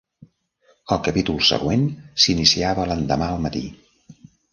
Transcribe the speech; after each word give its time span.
El 0.95 1.01
capítol 1.07 1.37
següent 1.49 1.83
s'iniciava 2.23 2.87
l'endemà 2.93 3.29
al 3.35 3.45
matí. 3.45 3.63